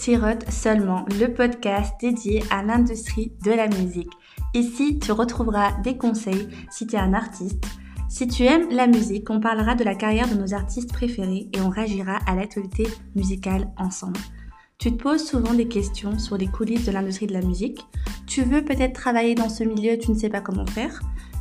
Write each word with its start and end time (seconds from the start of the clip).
Sirote 0.00 0.50
seulement, 0.50 1.04
le 1.20 1.26
podcast 1.26 1.92
dédié 2.00 2.42
à 2.50 2.62
l'industrie 2.62 3.34
de 3.44 3.50
la 3.50 3.68
musique. 3.68 4.08
Ici, 4.54 4.98
tu 4.98 5.12
retrouveras 5.12 5.72
des 5.82 5.98
conseils 5.98 6.48
si 6.70 6.86
tu 6.86 6.96
es 6.96 6.98
un 6.98 7.12
artiste. 7.12 7.62
Si 8.08 8.26
tu 8.26 8.44
aimes 8.44 8.70
la 8.70 8.86
musique, 8.86 9.28
on 9.28 9.40
parlera 9.40 9.74
de 9.74 9.84
la 9.84 9.94
carrière 9.94 10.26
de 10.26 10.40
nos 10.40 10.54
artistes 10.54 10.90
préférés 10.90 11.50
et 11.52 11.60
on 11.60 11.68
réagira 11.68 12.18
à 12.26 12.34
l'actualité 12.34 12.86
musicale 13.14 13.70
ensemble. 13.76 14.20
Tu 14.78 14.90
te 14.90 15.02
poses 15.02 15.26
souvent 15.26 15.52
des 15.52 15.68
questions 15.68 16.18
sur 16.18 16.38
les 16.38 16.48
coulisses 16.48 16.86
de 16.86 16.92
l'industrie 16.92 17.26
de 17.26 17.34
la 17.34 17.42
musique. 17.42 17.84
Tu 18.26 18.40
veux 18.40 18.64
peut-être 18.64 18.94
travailler 18.94 19.34
dans 19.34 19.50
ce 19.50 19.64
milieu, 19.64 19.98
tu 19.98 20.12
ne 20.12 20.18
sais 20.18 20.30
pas 20.30 20.40
comment 20.40 20.64
faire. 20.64 20.98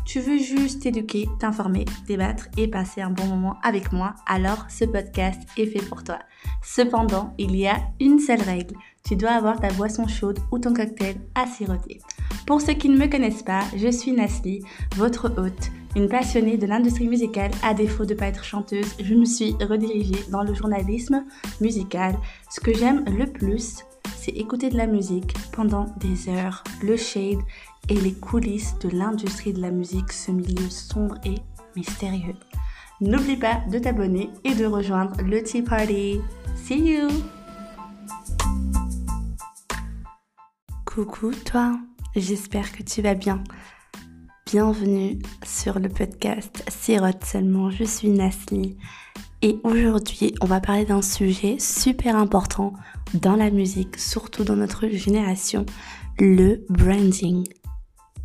Tu 0.10 0.22
veux 0.22 0.40
juste 0.40 0.82
t'éduquer, 0.82 1.30
t'informer, 1.38 1.86
débattre 2.08 2.48
et 2.58 2.68
passer 2.68 3.00
un 3.00 3.12
bon 3.12 3.28
moment 3.28 3.58
avec 3.62 3.92
moi, 3.92 4.16
alors 4.26 4.66
ce 4.68 4.86
podcast 4.86 5.40
est 5.56 5.68
fait 5.68 5.86
pour 5.86 6.04
toi. 6.04 6.18
Cependant, 6.64 7.36
il 7.38 7.56
y 7.56 7.68
a 7.68 7.78
une 8.00 8.18
seule 8.18 8.42
règle. 8.42 8.74
Tu 9.04 9.16
dois 9.16 9.34
avoir 9.34 9.60
ta 9.60 9.72
boisson 9.74 10.08
chaude 10.08 10.40
ou 10.52 10.58
ton 10.58 10.74
cocktail 10.74 11.18
à 11.36 11.46
siroter. 11.46 12.00
Pour 12.48 12.60
ceux 12.60 12.74
qui 12.74 12.90
ne 12.90 12.98
me 12.98 13.06
connaissent 13.06 13.44
pas, 13.44 13.62
je 13.76 13.88
suis 13.92 14.12
Nasli, 14.12 14.64
votre 14.96 15.32
hôte, 15.38 15.70
une 15.96 16.10
passionnée 16.10 16.58
de 16.58 16.66
l'industrie 16.66 17.08
musicale. 17.08 17.52
À 17.62 17.76
défaut 17.76 18.06
de 18.06 18.16
ne 18.16 18.20
pas 18.20 18.30
être 18.30 18.44
chanteuse, 18.44 18.96
je 19.00 19.14
me 19.14 19.26
suis 19.26 19.54
redirigée 19.62 20.26
dans 20.32 20.42
le 20.42 20.56
journalisme 20.56 21.24
musical. 21.62 22.18
Ce 22.50 22.60
que 22.60 22.74
j'aime 22.74 23.06
le 23.06 23.28
plus, 23.28 23.86
c'est 24.20 24.32
écouter 24.32 24.70
de 24.70 24.78
la 24.78 24.88
musique 24.88 25.34
pendant 25.54 25.86
des 25.98 26.28
heures, 26.28 26.64
le 26.84 26.98
shade 26.98 27.40
et 27.88 27.96
les 27.96 28.14
coulisses 28.14 28.78
de 28.80 28.90
l'industrie 28.90 29.54
de 29.54 29.62
la 29.62 29.72
musique, 29.72 30.12
ce 30.12 30.32
milieu 30.32 30.70
sombre 30.70 31.16
et 31.24 31.36
mystérieux. 31.76 32.36
N'oublie 33.00 33.38
pas 33.38 33.62
de 33.72 33.80
t'abonner 33.80 34.30
et 34.44 34.54
de 34.56 34.66
rejoindre 34.66 35.22
le 35.22 35.42
Tea 35.42 35.62
Party. 35.62 36.20
See 36.56 36.98
you! 36.98 37.08
Coucou 40.86 41.32
toi, 41.46 41.80
j'espère 42.16 42.74
que 42.74 42.84
tu 42.84 43.02
vas 43.02 43.16
bien. 43.16 43.42
Bienvenue 44.46 45.20
sur 45.46 45.80
le 45.80 45.88
podcast 45.88 46.66
Sirote 46.68 47.24
seulement, 47.24 47.70
je 47.70 47.86
suis 47.86 48.10
Nasli 48.10 48.78
et 49.42 49.60
aujourd'hui 49.64 50.34
on 50.42 50.46
va 50.46 50.60
parler 50.60 50.86
d'un 50.86 51.02
sujet 51.02 51.58
super 51.60 52.16
important 52.16 52.74
dans 53.14 53.36
la 53.36 53.50
musique, 53.50 53.98
surtout 53.98 54.44
dans 54.44 54.56
notre 54.56 54.88
génération, 54.88 55.66
le 56.20 56.66
branding. 56.70 57.48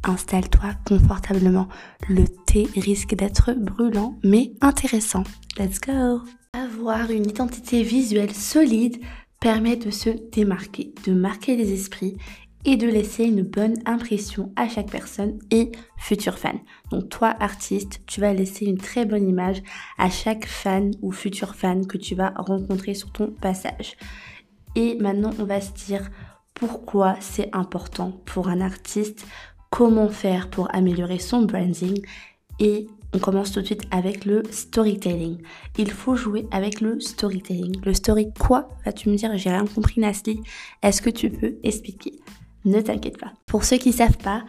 Installe-toi 0.03 0.73
confortablement. 0.87 1.69
Le 2.09 2.25
thé 2.47 2.69
risque 2.77 3.15
d'être 3.15 3.53
brûlant 3.53 4.19
mais 4.23 4.53
intéressant. 4.61 5.25
Let's 5.59 5.81
go 5.81 6.21
Avoir 6.53 7.11
une 7.11 7.29
identité 7.29 7.83
visuelle 7.83 8.35
solide 8.35 8.99
permet 9.41 9.77
de 9.77 9.91
se 9.91 10.11
démarquer, 10.33 10.95
de 11.07 11.13
marquer 11.13 11.57
les 11.57 11.73
esprits 11.73 12.17
et 12.65 12.77
de 12.77 12.87
laisser 12.87 13.25
une 13.25 13.43
bonne 13.43 13.75
impression 13.85 14.53
à 14.57 14.69
chaque 14.69 14.91
personne 14.91 15.39
et 15.51 15.73
futur 15.99 16.39
fan. 16.39 16.59
Donc 16.91 17.09
toi 17.09 17.35
artiste, 17.41 18.01
tu 18.07 18.21
vas 18.21 18.33
laisser 18.33 18.65
une 18.67 18.79
très 18.79 19.05
bonne 19.05 19.29
image 19.29 19.63
à 19.99 20.09
chaque 20.11 20.47
fan 20.47 20.93
ou 21.03 21.13
futur 21.13 21.55
fan 21.55 21.87
que 21.87 21.99
tu 21.99 22.15
vas 22.15 22.33
rencontrer 22.37 22.95
sur 22.95 23.13
ton 23.13 23.29
passage. 23.29 23.97
Et 24.77 24.97
maintenant, 24.97 25.31
on 25.39 25.45
va 25.45 25.61
se 25.61 25.73
dire 25.73 26.11
pourquoi 26.55 27.17
c'est 27.21 27.51
important 27.53 28.13
pour 28.25 28.49
un 28.49 28.61
artiste 28.61 29.27
comment 29.71 30.09
faire 30.09 30.51
pour 30.51 30.73
améliorer 30.73 31.19
son 31.19 31.43
branding 31.43 32.01
et 32.61 32.87
on 33.13 33.19
commence 33.19 33.51
tout 33.53 33.61
de 33.61 33.67
suite 33.67 33.83
avec 33.91 34.25
le 34.25 34.43
storytelling. 34.51 35.39
Il 35.79 35.91
faut 35.91 36.15
jouer 36.15 36.47
avec 36.51 36.81
le 36.81 37.01
storytelling. 37.01 37.81
Le 37.85 37.95
story 37.95 38.29
quoi? 38.39 38.69
Vas-tu 38.85 39.09
me 39.09 39.17
dire, 39.17 39.37
j'ai 39.37 39.51
rien 39.51 39.67
compris 39.67 40.01
Nasli. 40.01 40.41
Est-ce 40.83 41.03
que 41.03 41.11
tu 41.11 41.31
peux 41.31 41.57
expliquer? 41.63 42.13
Ne 42.65 42.81
t'inquiète 42.81 43.19
pas. 43.19 43.33
Pour 43.47 43.65
ceux 43.65 43.77
qui 43.77 43.91
ne 43.91 43.95
savent 43.95 44.19
pas, 44.19 44.45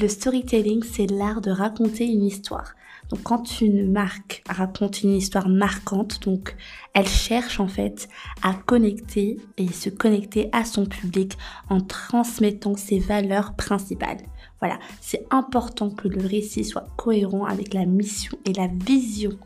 le 0.00 0.08
storytelling, 0.08 0.82
c'est 0.84 1.10
l'art 1.10 1.40
de 1.40 1.50
raconter 1.50 2.06
une 2.06 2.24
histoire. 2.24 2.74
Donc 3.10 3.22
quand 3.22 3.60
une 3.60 3.90
marque 3.90 4.42
raconte 4.48 5.02
une 5.02 5.14
histoire 5.14 5.48
marquante, 5.48 6.22
donc 6.22 6.56
elle 6.94 7.08
cherche 7.08 7.58
en 7.58 7.68
fait 7.68 8.08
à 8.42 8.54
connecter 8.54 9.38
et 9.56 9.68
se 9.68 9.88
connecter 9.88 10.50
à 10.52 10.64
son 10.64 10.84
public 10.84 11.36
en 11.70 11.80
transmettant 11.80 12.76
ses 12.76 12.98
valeurs 12.98 13.54
principales. 13.56 14.18
Voilà, 14.60 14.78
c'est 15.00 15.26
important 15.30 15.90
que 15.90 16.08
le 16.08 16.20
récit 16.20 16.64
soit 16.64 16.88
cohérent 16.96 17.44
avec 17.44 17.74
la 17.74 17.86
mission 17.86 18.36
et 18.44 18.52
la 18.52 18.68
vision 18.68 19.38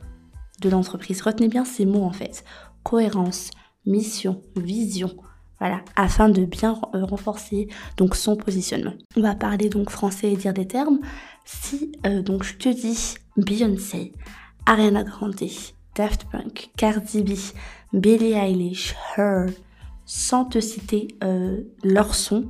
de 0.61 0.69
l'entreprise. 0.69 1.23
Retenez 1.23 1.49
bien 1.49 1.65
ces 1.65 1.87
mots 1.87 2.05
en 2.05 2.13
fait. 2.13 2.45
Cohérence, 2.83 3.51
mission, 3.87 4.43
vision. 4.57 5.15
Voilà, 5.63 5.81
afin 5.95 6.29
de 6.29 6.45
bien 6.45 6.77
euh, 6.93 7.05
renforcer 7.05 7.69
donc 7.97 8.17
son 8.17 8.35
positionnement. 8.35 8.95
On 9.17 9.21
va 9.21 9.37
parler 9.37 9.69
donc 9.69 9.91
français 9.91 10.33
et 10.33 10.37
dire 10.37 10.53
des 10.53 10.67
termes. 10.67 10.99
Si 11.45 11.93
euh, 12.05 12.21
donc 12.21 12.43
je 12.43 12.57
te 12.57 12.69
dis 12.69 13.15
Beyoncé, 13.37 14.11
Ariana 14.67 15.05
Grande, 15.05 15.37
Daft 15.95 16.25
Punk, 16.33 16.71
Cardi 16.77 17.23
B, 17.23 17.35
Billie 17.93 18.33
Eilish, 18.33 18.97
Her, 19.17 19.47
sans 20.05 20.47
te 20.47 20.59
citer 20.59 21.07
euh, 21.23 21.61
leur 21.85 22.17
son, 22.17 22.49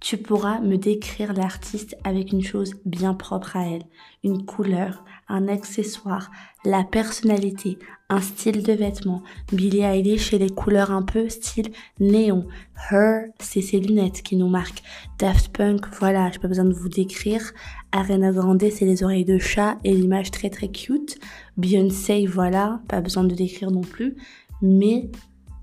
tu 0.00 0.16
pourras 0.16 0.58
me 0.58 0.76
décrire 0.76 1.34
l'artiste 1.34 1.96
avec 2.02 2.32
une 2.32 2.42
chose 2.42 2.74
bien 2.84 3.14
propre 3.14 3.56
à 3.56 3.68
elle, 3.68 3.84
une 4.24 4.44
couleur, 4.44 5.04
un 5.28 5.48
accessoire, 5.48 6.30
la 6.64 6.84
personnalité, 6.84 7.78
un 8.08 8.20
style 8.20 8.62
de 8.62 8.72
vêtements. 8.72 9.22
Billie 9.52 9.80
Eilish 9.80 10.32
et 10.32 10.38
les 10.38 10.50
couleurs 10.50 10.90
un 10.90 11.02
peu 11.02 11.28
style 11.28 11.70
néon. 12.00 12.46
Her, 12.90 13.26
c'est 13.38 13.60
ses 13.60 13.80
lunettes 13.80 14.22
qui 14.22 14.36
nous 14.36 14.48
marquent. 14.48 14.82
Daft 15.18 15.48
Punk, 15.56 15.86
voilà, 16.00 16.30
j'ai 16.30 16.38
pas 16.38 16.48
besoin 16.48 16.64
de 16.64 16.72
vous 16.72 16.88
décrire. 16.88 17.52
Arena 17.92 18.32
Grande, 18.32 18.64
c'est 18.70 18.86
les 18.86 19.02
oreilles 19.02 19.24
de 19.24 19.38
chat 19.38 19.76
et 19.84 19.94
l'image 19.94 20.30
très 20.30 20.50
très 20.50 20.68
cute. 20.68 21.18
Beyoncé, 21.56 22.26
voilà, 22.26 22.80
pas 22.88 23.00
besoin 23.00 23.24
de 23.24 23.34
décrire 23.34 23.70
non 23.70 23.82
plus. 23.82 24.16
Mais 24.62 25.10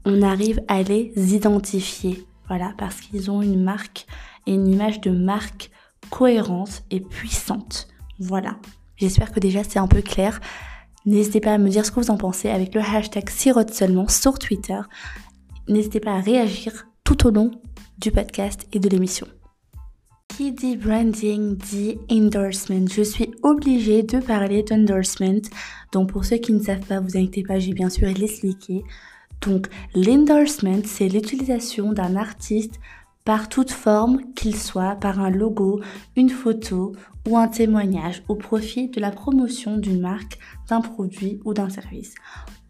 on 0.05 0.21
arrive 0.21 0.61
à 0.67 0.83
les 0.83 1.11
identifier. 1.33 2.25
Voilà, 2.47 2.73
parce 2.77 3.01
qu'ils 3.01 3.31
ont 3.31 3.41
une 3.41 3.63
marque 3.63 4.05
et 4.45 4.53
une 4.53 4.67
image 4.67 5.01
de 5.01 5.09
marque 5.09 5.71
cohérente 6.11 6.83
et 6.91 6.99
puissante. 6.99 7.87
Voilà. 8.19 8.57
J'espère 8.97 9.31
que 9.31 9.39
déjà 9.39 9.63
c'est 9.63 9.79
un 9.79 9.87
peu 9.87 10.01
clair. 10.01 10.39
N'hésitez 11.05 11.39
pas 11.39 11.53
à 11.53 11.57
me 11.57 11.69
dire 11.69 11.85
ce 11.85 11.91
que 11.91 11.99
vous 11.99 12.11
en 12.11 12.17
pensez 12.17 12.49
avec 12.49 12.73
le 12.73 12.81
hashtag 12.81 13.29
sirote 13.29 13.73
seulement 13.73 14.07
sur 14.07 14.39
Twitter. 14.39 14.79
N'hésitez 15.67 15.99
pas 15.99 16.13
à 16.13 16.19
réagir 16.21 16.87
tout 17.03 17.27
au 17.27 17.31
long 17.31 17.51
du 17.99 18.11
podcast 18.11 18.67
et 18.73 18.79
de 18.79 18.89
l'émission. 18.89 19.27
Qui 20.29 20.51
dit 20.51 20.75
branding 20.75 21.55
dit 21.55 21.97
endorsement. 22.11 22.87
Je 22.91 23.03
suis 23.03 23.31
obligée 23.43 24.03
de 24.03 24.19
parler 24.19 24.63
d'endorsement. 24.63 25.41
Donc 25.91 26.11
pour 26.11 26.25
ceux 26.25 26.37
qui 26.37 26.51
ne 26.53 26.61
savent 26.61 26.85
pas, 26.85 26.99
vous 26.99 27.15
inquiétez 27.15 27.43
pas, 27.43 27.59
j'ai 27.59 27.73
bien 27.73 27.89
sûr 27.89 28.07
l'expliqué. 28.07 28.83
Donc 29.41 29.67
l'endorsement, 29.93 30.81
c'est 30.83 31.07
l'utilisation 31.07 31.93
d'un 31.93 32.15
artiste 32.15 32.79
par 33.25 33.49
toute 33.49 33.71
forme 33.71 34.33
qu'il 34.35 34.55
soit, 34.55 34.95
par 34.95 35.19
un 35.19 35.31
logo, 35.31 35.81
une 36.15 36.29
photo 36.29 36.95
ou 37.27 37.37
un 37.37 37.47
témoignage 37.47 38.23
au 38.27 38.35
profit 38.35 38.87
de 38.89 39.01
la 39.01 39.09
promotion 39.09 39.77
d'une 39.77 39.99
marque, 39.99 40.37
d'un 40.69 40.79
produit 40.79 41.39
ou 41.43 41.53
d'un 41.53 41.69
service. 41.69 42.13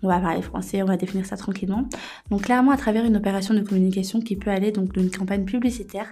On 0.01 0.07
va 0.07 0.19
parler 0.19 0.41
français, 0.41 0.81
on 0.81 0.85
va 0.85 0.97
définir 0.97 1.25
ça 1.25 1.35
tranquillement. 1.35 1.89
Donc 2.29 2.43
clairement 2.43 2.71
à 2.71 2.77
travers 2.77 3.03
une 3.05 3.17
opération 3.17 3.53
de 3.53 3.61
communication 3.61 4.21
qui 4.21 4.37
peut 4.37 4.49
aller 4.49 4.71
donc 4.71 4.93
d'une 4.93 5.11
campagne 5.11 5.43
publicitaire 5.43 6.07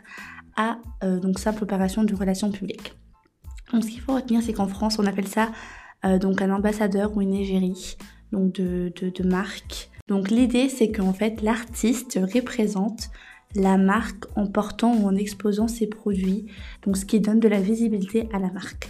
à 0.57 0.77
euh, 1.03 1.19
donc 1.19 1.39
simple 1.39 1.63
opération 1.63 2.03
de 2.03 2.13
relations 2.13 2.51
publiques. 2.51 2.93
Donc 3.71 3.83
ce 3.83 3.89
qu'il 3.89 4.01
faut 4.01 4.13
retenir 4.13 4.41
c'est 4.41 4.53
qu'en 4.53 4.67
France 4.67 4.99
on 4.99 5.05
appelle 5.05 5.27
ça 5.27 5.51
euh, 6.05 6.19
donc 6.19 6.41
un 6.41 6.51
ambassadeur 6.51 7.15
ou 7.15 7.21
une 7.21 7.33
égérie 7.33 7.95
donc 8.33 8.53
de, 8.53 8.91
de, 8.99 9.09
de 9.09 9.27
marque. 9.27 9.89
Donc 10.09 10.29
l'idée 10.29 10.67
c'est 10.67 10.91
qu'en 10.91 11.13
fait 11.13 11.41
l'artiste 11.41 12.19
représente 12.33 13.09
la 13.55 13.77
marque 13.77 14.25
en 14.35 14.47
portant 14.47 14.95
ou 14.95 15.07
en 15.07 15.15
exposant 15.15 15.67
ses 15.67 15.87
produits, 15.87 16.45
donc 16.85 16.97
ce 16.97 17.05
qui 17.05 17.19
donne 17.19 17.39
de 17.39 17.47
la 17.47 17.61
visibilité 17.61 18.27
à 18.33 18.39
la 18.39 18.51
marque. 18.51 18.89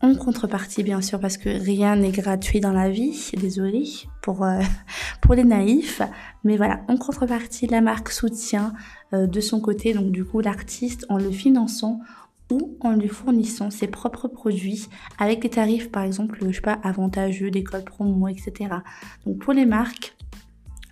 En 0.00 0.14
contrepartie, 0.14 0.82
bien 0.82 1.00
sûr, 1.00 1.18
parce 1.18 1.38
que 1.38 1.48
rien 1.48 1.96
n'est 1.96 2.10
gratuit 2.10 2.60
dans 2.60 2.72
la 2.72 2.90
vie, 2.90 3.30
désolé 3.40 3.84
pour, 4.22 4.44
euh, 4.44 4.60
pour 5.22 5.34
les 5.34 5.44
naïfs, 5.44 6.02
mais 6.44 6.56
voilà, 6.56 6.82
en 6.88 6.96
contrepartie, 6.96 7.66
la 7.66 7.80
marque 7.80 8.10
soutient 8.10 8.74
euh, 9.14 9.26
de 9.26 9.40
son 9.40 9.60
côté, 9.60 9.94
donc 9.94 10.10
du 10.10 10.24
coup, 10.24 10.40
l'artiste 10.40 11.06
en 11.08 11.16
le 11.16 11.30
finançant 11.30 12.00
ou 12.50 12.76
en 12.80 12.92
lui 12.92 13.08
fournissant 13.08 13.70
ses 13.70 13.86
propres 13.86 14.28
produits 14.28 14.88
avec 15.18 15.40
des 15.40 15.48
tarifs, 15.48 15.90
par 15.90 16.02
exemple, 16.02 16.38
je 16.46 16.52
sais 16.52 16.60
pas, 16.60 16.78
avantageux, 16.82 17.50
des 17.50 17.64
codes 17.64 17.84
promo, 17.84 18.28
etc. 18.28 18.74
Donc 19.24 19.38
pour 19.38 19.54
les 19.54 19.64
marques, 19.64 20.14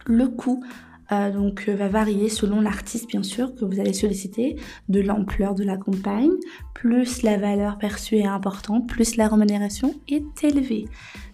le 0.06 0.28
coût 0.28 0.64
euh, 1.12 1.31
donc 1.31 1.67
euh, 1.69 1.75
va 1.75 1.88
varier 1.88 2.29
selon 2.29 2.61
l'artiste 2.61 3.09
bien 3.09 3.23
sûr 3.23 3.55
que 3.55 3.64
vous 3.64 3.81
allez 3.81 3.93
solliciter, 3.93 4.56
de 4.88 5.00
l'ampleur 5.00 5.55
de 5.55 5.64
la 5.64 5.76
campagne, 5.76 6.31
plus 6.75 7.23
la 7.23 7.37
valeur 7.37 7.79
perçue 7.79 8.17
est 8.17 8.26
importante, 8.26 8.88
plus 8.88 9.17
la 9.17 9.29
rémunération 9.29 9.94
est 10.09 10.43
élevée. 10.43 10.87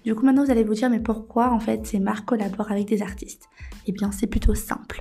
Du 0.05 0.15
coup 0.15 0.25
maintenant 0.25 0.45
vous 0.45 0.51
allez 0.51 0.65
vous 0.65 0.75
dire 0.75 0.91
mais 0.91 1.01
pourquoi 1.01 1.53
en 1.53 1.61
fait 1.61 1.87
ces 1.87 2.01
marques 2.01 2.27
collaborent 2.27 2.73
avec 2.73 2.87
des 2.87 3.03
artistes? 3.03 3.49
Eh 3.87 3.93
bien 3.93 4.11
c'est 4.13 4.27
plutôt 4.27 4.55
simple. 4.55 5.01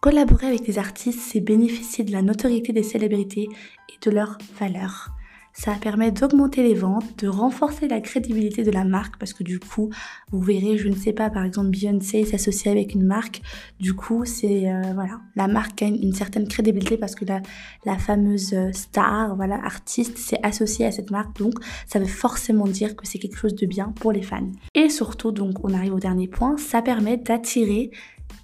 Collaborer 0.00 0.48
avec 0.48 0.64
des 0.64 0.78
artistes, 0.78 1.20
c'est 1.20 1.40
bénéficier 1.40 2.04
de 2.04 2.12
la 2.12 2.20
notoriété 2.20 2.74
des 2.74 2.82
célébrités 2.82 3.48
et 3.88 4.06
de 4.06 4.10
leur 4.10 4.36
valeur 4.60 5.14
ça 5.54 5.72
permet 5.80 6.10
d'augmenter 6.10 6.62
les 6.62 6.74
ventes, 6.74 7.22
de 7.22 7.28
renforcer 7.28 7.86
la 7.88 8.00
crédibilité 8.00 8.64
de 8.64 8.70
la 8.72 8.84
marque 8.84 9.16
parce 9.18 9.32
que 9.32 9.44
du 9.44 9.60
coup, 9.60 9.90
vous 10.32 10.40
verrez, 10.40 10.76
je 10.76 10.88
ne 10.88 10.96
sais 10.96 11.12
pas, 11.12 11.30
par 11.30 11.44
exemple 11.44 11.70
Beyoncé 11.70 12.24
s'associe 12.24 12.70
avec 12.70 12.94
une 12.94 13.04
marque, 13.04 13.40
du 13.78 13.94
coup, 13.94 14.24
c'est 14.24 14.68
euh, 14.68 14.82
voilà, 14.94 15.20
la 15.36 15.46
marque 15.46 15.80
a 15.82 15.86
une, 15.86 16.12
certaine 16.12 16.48
crédibilité 16.48 16.96
parce 16.96 17.14
que 17.14 17.24
la, 17.24 17.40
la 17.84 17.96
fameuse 17.96 18.54
star, 18.72 19.36
voilà, 19.36 19.56
artiste, 19.64 20.18
s'est 20.18 20.40
associée 20.42 20.86
à 20.86 20.92
cette 20.92 21.10
marque, 21.12 21.38
donc 21.38 21.54
ça 21.86 21.98
veut 22.00 22.04
forcément 22.04 22.66
dire 22.66 22.96
que 22.96 23.06
c'est 23.06 23.18
quelque 23.18 23.36
chose 23.36 23.54
de 23.54 23.66
bien 23.66 23.92
pour 24.00 24.12
les 24.12 24.22
fans. 24.22 24.50
Et 24.74 24.88
surtout, 24.88 25.30
donc, 25.30 25.64
on 25.64 25.72
arrive 25.72 25.94
au 25.94 26.00
dernier 26.00 26.28
point, 26.28 26.56
ça 26.58 26.82
permet 26.82 27.16
d'attirer 27.16 27.90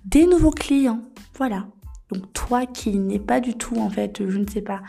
des 0.05 0.27
nouveaux 0.27 0.51
clients. 0.51 1.03
Voilà, 1.37 1.67
donc 2.13 2.33
toi 2.33 2.67
qui 2.67 2.99
n'es 2.99 3.19
pas 3.19 3.41
du 3.41 3.55
tout, 3.55 3.77
en 3.77 3.91
fait, 3.91 4.29
je 4.29 4.39
ne 4.39 4.49
sais 4.49 4.63
pas, 4.63 4.83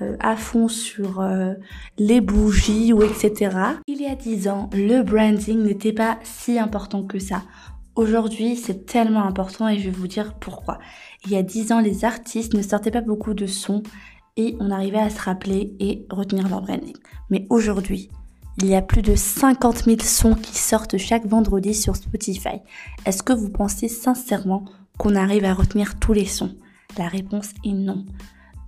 euh, 0.00 0.16
à 0.20 0.36
fond 0.36 0.68
sur 0.68 1.20
euh, 1.20 1.54
les 1.98 2.20
bougies 2.20 2.92
ou 2.92 3.02
etc. 3.02 3.56
Il 3.86 4.00
y 4.00 4.06
a 4.06 4.14
10 4.14 4.48
ans, 4.48 4.70
le 4.72 5.02
branding 5.02 5.62
n'était 5.62 5.92
pas 5.92 6.18
si 6.22 6.58
important 6.58 7.02
que 7.02 7.18
ça. 7.18 7.42
Aujourd'hui, 7.94 8.56
c'est 8.56 8.84
tellement 8.84 9.24
important 9.24 9.68
et 9.68 9.78
je 9.78 9.84
vais 9.84 9.96
vous 9.96 10.06
dire 10.06 10.34
pourquoi. 10.34 10.78
Il 11.24 11.32
y 11.32 11.36
a 11.36 11.42
10 11.42 11.72
ans, 11.72 11.80
les 11.80 12.04
artistes 12.04 12.52
ne 12.52 12.60
sortaient 12.60 12.90
pas 12.90 13.00
beaucoup 13.00 13.32
de 13.32 13.46
sons 13.46 13.82
et 14.36 14.54
on 14.60 14.70
arrivait 14.70 14.98
à 14.98 15.08
se 15.08 15.20
rappeler 15.20 15.74
et 15.80 16.04
retenir 16.10 16.48
leur 16.48 16.60
branding. 16.60 16.96
Mais 17.30 17.46
aujourd'hui, 17.48 18.10
il 18.58 18.66
y 18.66 18.74
a 18.74 18.82
plus 18.82 19.02
de 19.02 19.14
50 19.14 19.84
000 19.84 19.96
sons 20.00 20.34
qui 20.34 20.58
sortent 20.58 20.98
chaque 20.98 21.26
vendredi 21.26 21.74
sur 21.74 21.96
Spotify. 21.96 22.60
Est-ce 23.06 23.22
que 23.22 23.32
vous 23.32 23.50
pensez 23.50 23.88
sincèrement 23.88 24.66
qu'on 24.98 25.14
arrive 25.14 25.44
à 25.44 25.54
retenir 25.54 25.98
tous 25.98 26.12
les 26.12 26.26
sons? 26.26 26.54
La 26.98 27.08
réponse 27.08 27.50
est 27.64 27.72
non. 27.72 28.04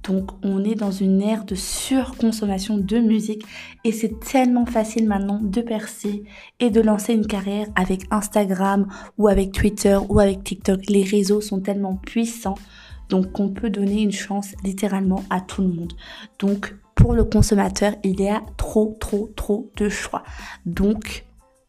Donc 0.04 0.30
on 0.42 0.64
est 0.64 0.74
dans 0.74 0.90
une 0.90 1.20
ère 1.20 1.44
de 1.44 1.54
surconsommation 1.54 2.78
de 2.78 2.98
musique 2.98 3.44
et 3.84 3.92
c'est 3.92 4.20
tellement 4.20 4.64
facile 4.64 5.06
maintenant 5.06 5.40
de 5.42 5.60
percer 5.60 6.22
et 6.60 6.70
de 6.70 6.80
lancer 6.80 7.12
une 7.12 7.26
carrière 7.26 7.66
avec 7.74 8.04
Instagram 8.10 8.86
ou 9.18 9.28
avec 9.28 9.52
Twitter 9.52 9.98
ou 10.08 10.20
avec 10.20 10.44
TikTok. 10.44 10.88
Les 10.88 11.02
réseaux 11.02 11.40
sont 11.40 11.60
tellement 11.60 11.96
puissants 11.96 12.56
donc 13.08 13.40
on 13.40 13.48
peut 13.48 13.70
donner 13.70 14.02
une 14.02 14.12
chance 14.12 14.54
littéralement 14.64 15.24
à 15.30 15.40
tout 15.40 15.62
le 15.62 15.68
monde. 15.68 15.92
Donc 16.38 16.74
pour 16.94 17.14
le 17.14 17.24
consommateur, 17.24 17.94
il 18.04 18.20
y 18.20 18.28
a 18.28 18.42
trop 18.56 18.96
trop 19.00 19.30
trop 19.36 19.70
de 19.76 19.88
choix. 19.88 20.22
Donc 20.66 21.24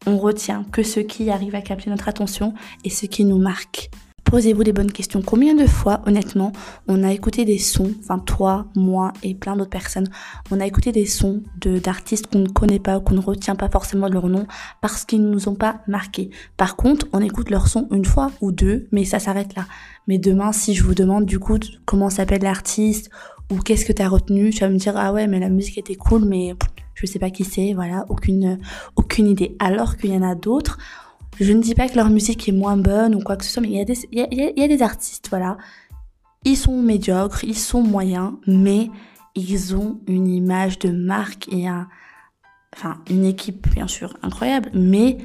on 0.06 0.18
retient 0.18 0.64
que 0.64 0.82
ce 0.82 1.00
qui 1.00 1.30
arrive 1.30 1.54
à 1.54 1.62
capter 1.62 1.90
notre 1.90 2.08
attention 2.08 2.54
et 2.84 2.90
ce 2.90 3.06
qui 3.06 3.24
nous 3.24 3.38
marque. 3.38 3.90
Posez-vous 4.30 4.62
les 4.62 4.72
bonnes 4.72 4.92
questions. 4.92 5.22
Combien 5.22 5.56
de 5.56 5.66
fois, 5.66 6.02
honnêtement, 6.06 6.52
on 6.86 7.02
a 7.02 7.12
écouté 7.12 7.44
des 7.44 7.58
sons, 7.58 7.90
enfin 7.98 8.20
toi, 8.20 8.66
moi 8.76 9.12
et 9.24 9.34
plein 9.34 9.56
d'autres 9.56 9.70
personnes, 9.70 10.08
on 10.52 10.60
a 10.60 10.66
écouté 10.66 10.92
des 10.92 11.04
sons 11.04 11.42
de 11.60 11.80
d'artistes 11.80 12.28
qu'on 12.28 12.38
ne 12.38 12.48
connaît 12.48 12.78
pas, 12.78 13.00
qu'on 13.00 13.14
ne 13.14 13.20
retient 13.20 13.56
pas 13.56 13.68
forcément 13.68 14.06
leur 14.06 14.28
nom 14.28 14.46
parce 14.80 15.04
qu'ils 15.04 15.20
ne 15.20 15.30
nous 15.30 15.48
ont 15.48 15.56
pas 15.56 15.80
marqués. 15.88 16.30
Par 16.56 16.76
contre, 16.76 17.08
on 17.12 17.18
écoute 17.20 17.50
leur 17.50 17.66
son 17.66 17.88
une 17.90 18.04
fois 18.04 18.30
ou 18.40 18.52
deux, 18.52 18.86
mais 18.92 19.04
ça 19.04 19.18
s'arrête 19.18 19.56
là. 19.56 19.66
Mais 20.06 20.18
demain, 20.18 20.52
si 20.52 20.74
je 20.74 20.84
vous 20.84 20.94
demande 20.94 21.26
du 21.26 21.40
coup 21.40 21.58
comment 21.84 22.08
s'appelle 22.08 22.42
l'artiste 22.42 23.10
ou 23.50 23.56
qu'est-ce 23.56 23.84
que 23.84 23.92
tu 23.92 24.00
as 24.00 24.08
retenu, 24.08 24.50
tu 24.50 24.60
vas 24.60 24.68
me 24.68 24.76
dire 24.76 24.96
ah 24.96 25.12
ouais, 25.12 25.26
mais 25.26 25.40
la 25.40 25.48
musique 25.48 25.76
était 25.76 25.96
cool, 25.96 26.24
mais 26.24 26.54
je 26.94 27.04
sais 27.04 27.18
pas 27.18 27.30
qui 27.30 27.42
c'est, 27.42 27.72
voilà, 27.74 28.06
aucune 28.08 28.60
aucune 28.94 29.26
idée. 29.26 29.56
Alors 29.58 29.96
qu'il 29.96 30.14
y 30.14 30.16
en 30.16 30.22
a 30.22 30.36
d'autres 30.36 30.78
je 31.40 31.52
ne 31.52 31.62
dis 31.62 31.74
pas 31.74 31.88
que 31.88 31.96
leur 31.96 32.10
musique 32.10 32.48
est 32.48 32.52
moins 32.52 32.76
bonne 32.76 33.14
ou 33.14 33.20
quoi 33.20 33.36
que 33.36 33.44
ce 33.44 33.50
soit, 33.50 33.62
mais 33.62 33.68
il 33.68 33.76
y 33.76 34.62
a 34.62 34.68
des, 34.68 34.82
artistes, 34.82 35.28
voilà. 35.30 35.56
Ils 36.44 36.56
sont 36.56 36.80
médiocres, 36.80 37.44
ils 37.44 37.56
sont 37.56 37.82
moyens, 37.82 38.32
mais 38.46 38.90
ils 39.34 39.74
ont 39.74 40.00
une 40.06 40.28
image 40.28 40.78
de 40.78 40.90
marque 40.90 41.48
et 41.52 41.66
une 43.08 43.24
équipe, 43.24 43.68
bien 43.70 43.86
sûr, 43.86 44.16
incroyable, 44.22 44.70
mais 44.74 45.18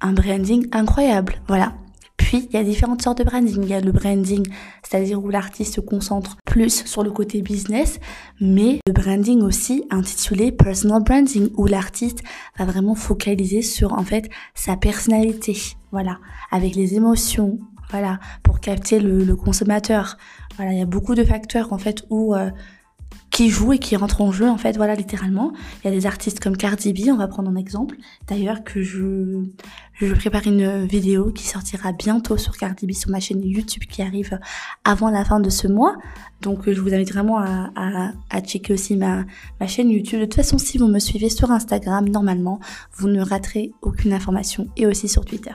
un 0.00 0.12
branding 0.12 0.66
incroyable. 0.72 1.40
Voilà. 1.46 1.74
Il 2.36 2.52
y 2.52 2.56
a 2.56 2.64
différentes 2.64 3.02
sortes 3.02 3.18
de 3.18 3.24
branding. 3.24 3.62
Il 3.62 3.68
y 3.68 3.74
a 3.74 3.80
le 3.80 3.92
branding, 3.92 4.44
c'est-à-dire 4.82 5.22
où 5.22 5.28
l'artiste 5.28 5.74
se 5.74 5.80
concentre 5.80 6.36
plus 6.44 6.84
sur 6.84 7.04
le 7.04 7.12
côté 7.12 7.42
business, 7.42 8.00
mais 8.40 8.80
le 8.86 8.92
branding 8.92 9.40
aussi 9.42 9.84
intitulé 9.90 10.50
personal 10.50 11.02
branding, 11.04 11.50
où 11.56 11.66
l'artiste 11.66 12.24
va 12.58 12.64
vraiment 12.64 12.96
focaliser 12.96 13.62
sur, 13.62 13.92
en 13.92 14.02
fait, 14.02 14.28
sa 14.54 14.76
personnalité. 14.76 15.56
Voilà. 15.92 16.18
Avec 16.50 16.74
les 16.74 16.94
émotions. 16.94 17.60
Voilà. 17.90 18.18
Pour 18.42 18.58
capter 18.58 18.98
le, 18.98 19.36
consommateur. 19.36 20.16
Voilà. 20.56 20.72
Il 20.72 20.78
y 20.78 20.82
a 20.82 20.86
beaucoup 20.86 21.14
de 21.14 21.22
facteurs, 21.22 21.72
en 21.72 21.78
fait, 21.78 22.04
où, 22.10 22.34
euh, 22.34 22.50
qui 23.30 23.50
jouent 23.50 23.72
et 23.72 23.78
qui 23.78 23.96
rentrent 23.96 24.20
en 24.20 24.30
jeu 24.30 24.48
en 24.48 24.56
fait 24.56 24.76
voilà 24.76 24.94
littéralement. 24.94 25.52
Il 25.82 25.90
y 25.90 25.92
a 25.92 25.96
des 25.96 26.06
artistes 26.06 26.38
comme 26.40 26.56
Cardi 26.56 26.92
B 26.92 27.08
on 27.08 27.16
va 27.16 27.26
prendre 27.26 27.50
un 27.50 27.56
exemple 27.56 27.96
d'ailleurs 28.28 28.62
que 28.62 28.82
je 28.82 29.44
je 29.94 30.12
prépare 30.14 30.46
une 30.46 30.86
vidéo 30.86 31.30
qui 31.30 31.44
sortira 31.44 31.92
bientôt 31.92 32.36
sur 32.36 32.56
Cardi 32.56 32.86
B 32.86 32.92
sur 32.92 33.10
ma 33.10 33.20
chaîne 33.20 33.42
YouTube 33.44 33.84
qui 33.88 34.02
arrive 34.02 34.38
avant 34.84 35.10
la 35.10 35.24
fin 35.24 35.40
de 35.40 35.50
ce 35.50 35.68
mois. 35.68 35.96
Donc 36.42 36.70
je 36.70 36.80
vous 36.80 36.94
invite 36.94 37.12
vraiment 37.12 37.38
à, 37.38 37.70
à, 37.76 38.12
à 38.30 38.40
checker 38.40 38.72
aussi 38.72 38.96
ma, 38.96 39.24
ma 39.60 39.66
chaîne 39.66 39.90
YouTube. 39.90 40.20
De 40.20 40.24
toute 40.24 40.34
façon 40.34 40.58
si 40.58 40.78
vous 40.78 40.86
me 40.86 40.98
suivez 40.98 41.28
sur 41.28 41.50
Instagram 41.50 42.08
normalement 42.08 42.60
vous 42.96 43.08
ne 43.08 43.20
raterez 43.20 43.72
aucune 43.82 44.12
information 44.12 44.68
et 44.76 44.86
aussi 44.86 45.08
sur 45.08 45.24
Twitter. 45.24 45.54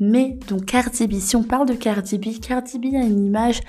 Mais 0.00 0.38
donc 0.48 0.66
Cardi 0.66 1.06
B 1.06 1.14
si 1.14 1.36
on 1.36 1.42
parle 1.42 1.66
de 1.66 1.74
Cardi 1.74 2.18
B 2.18 2.40
Cardi 2.40 2.78
B 2.78 2.94
a 2.94 3.04
une 3.04 3.26
image 3.26 3.60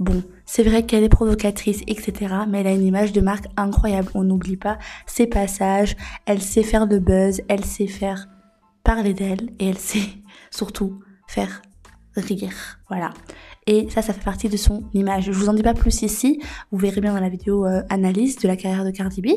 Bon, 0.00 0.22
c'est 0.44 0.64
vrai 0.64 0.84
qu'elle 0.84 1.04
est 1.04 1.08
provocatrice, 1.08 1.82
etc. 1.86 2.34
Mais 2.48 2.60
elle 2.60 2.66
a 2.66 2.72
une 2.72 2.84
image 2.84 3.12
de 3.12 3.20
marque 3.20 3.46
incroyable. 3.56 4.10
On 4.14 4.24
n'oublie 4.24 4.56
pas 4.56 4.78
ses 5.06 5.26
passages. 5.26 5.96
Elle 6.26 6.42
sait 6.42 6.64
faire 6.64 6.86
de 6.86 6.98
buzz. 6.98 7.42
Elle 7.48 7.64
sait 7.64 7.86
faire 7.86 8.28
parler 8.82 9.14
d'elle. 9.14 9.50
Et 9.60 9.68
elle 9.68 9.78
sait 9.78 10.08
surtout 10.50 11.00
faire 11.28 11.62
rire. 12.16 12.78
Voilà. 12.88 13.12
Et 13.66 13.88
ça, 13.90 14.02
ça 14.02 14.12
fait 14.12 14.24
partie 14.24 14.48
de 14.48 14.56
son 14.56 14.84
image. 14.92 15.24
Je 15.24 15.32
vous 15.32 15.48
en 15.48 15.54
dis 15.54 15.62
pas 15.62 15.74
plus 15.74 16.02
ici. 16.02 16.40
Vous 16.70 16.78
verrez 16.78 17.00
bien 17.00 17.14
dans 17.14 17.20
la 17.20 17.28
vidéo 17.28 17.66
euh, 17.66 17.82
analyse 17.88 18.36
de 18.36 18.48
la 18.48 18.56
carrière 18.56 18.84
de 18.84 18.90
Cardi 18.90 19.22
B. 19.22 19.28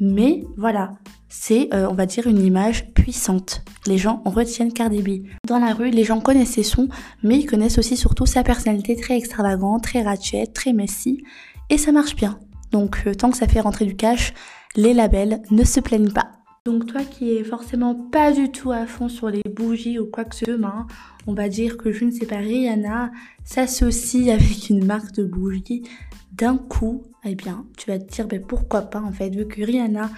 Mais 0.00 0.44
voilà, 0.56 0.94
c'est, 1.28 1.72
euh, 1.72 1.88
on 1.90 1.94
va 1.94 2.06
dire, 2.06 2.26
une 2.26 2.44
image 2.44 2.92
puissante. 2.92 3.62
Les 3.86 3.98
gens 3.98 4.22
retiennent 4.24 4.72
Cardi 4.72 5.02
B. 5.02 5.26
Dans 5.46 5.58
la 5.58 5.72
rue, 5.72 5.90
les 5.90 6.04
gens 6.04 6.20
connaissent 6.20 6.52
ses 6.52 6.62
sons, 6.62 6.88
mais 7.22 7.38
ils 7.38 7.46
connaissent 7.46 7.78
aussi 7.78 7.96
surtout 7.96 8.26
sa 8.26 8.42
personnalité 8.42 8.96
très 8.96 9.16
extravagante, 9.16 9.84
très 9.84 10.02
ratchet, 10.02 10.46
très 10.46 10.72
messy. 10.72 11.22
Et 11.70 11.78
ça 11.78 11.92
marche 11.92 12.16
bien. 12.16 12.38
Donc, 12.72 13.02
euh, 13.06 13.14
tant 13.14 13.30
que 13.30 13.36
ça 13.36 13.48
fait 13.48 13.60
rentrer 13.60 13.86
du 13.86 13.96
cash, 13.96 14.34
les 14.76 14.92
labels 14.92 15.42
ne 15.50 15.64
se 15.64 15.80
plaignent 15.80 16.12
pas. 16.12 16.30
Donc 16.64 16.86
toi 16.86 17.02
qui 17.02 17.32
es 17.36 17.42
forcément 17.42 17.96
pas 17.96 18.30
du 18.30 18.52
tout 18.52 18.70
à 18.70 18.86
fond 18.86 19.08
sur 19.08 19.28
les 19.28 19.42
bougies 19.42 19.98
ou 19.98 20.06
quoi 20.06 20.24
que 20.24 20.36
ce 20.36 20.44
soit, 20.44 20.54
demain, 20.54 20.86
on 21.26 21.34
va 21.34 21.48
dire 21.48 21.76
que 21.76 21.90
je 21.90 22.04
ne 22.04 22.12
sais 22.12 22.24
pas, 22.24 22.36
Rihanna 22.36 23.10
s'associe 23.44 24.28
avec 24.32 24.70
une 24.70 24.84
marque 24.84 25.12
de 25.12 25.24
bougies, 25.24 25.82
d'un 26.30 26.56
coup, 26.56 27.02
eh 27.24 27.34
bien, 27.34 27.66
tu 27.76 27.90
vas 27.90 27.98
te 27.98 28.08
dire, 28.12 28.28
ben 28.28 28.40
pourquoi 28.40 28.82
pas 28.82 29.00
en 29.00 29.10
fait, 29.10 29.30
vu 29.30 29.48
que 29.48 29.60
Rihanna, 29.60 30.08